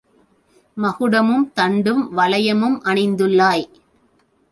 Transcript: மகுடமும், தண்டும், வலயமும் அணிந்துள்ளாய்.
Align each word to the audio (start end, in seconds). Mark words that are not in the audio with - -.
மகுடமும், 0.77 1.43
தண்டும், 1.55 2.01
வலயமும் 2.17 2.77
அணிந்துள்ளாய். 2.83 3.65